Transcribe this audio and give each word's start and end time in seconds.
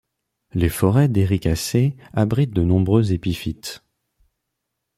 Les 0.53 0.69
forêts 0.69 1.09
d'Éricacées 1.09 1.95
abritent 2.11 2.55
de 2.55 2.63
nombreux 2.63 3.13
épiphytes. 3.13 3.83